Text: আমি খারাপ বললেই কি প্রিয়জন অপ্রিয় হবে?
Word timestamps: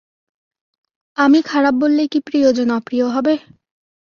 আমি 1.17 1.39
খারাপ 1.41 1.73
বললেই 1.73 2.07
কি 2.07 2.19
প্রিয়জন 2.19 2.69
অপ্রিয় 2.71 3.07
হবে? 3.07 3.33